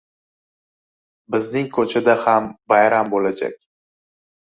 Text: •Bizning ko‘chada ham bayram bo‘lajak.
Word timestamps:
•Bizning 1.35 1.69
ko‘chada 1.75 2.15
ham 2.21 2.47
bayram 2.73 3.13
bo‘lajak. 3.13 3.55